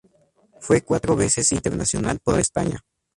Fue 0.59 0.81
cuatro 0.81 1.15
veces 1.15 1.51
internacional 1.51 2.17
por 2.23 2.39
España. 2.39 2.79